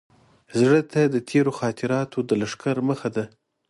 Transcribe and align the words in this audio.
زړه 0.59 0.79
ته 0.91 1.01
د 1.05 1.15
تېرو 1.29 1.51
خاطراتو 1.59 2.17
د 2.29 2.31
لښکر 2.41 2.77
مخه 2.89 3.09
ده. 3.15 3.25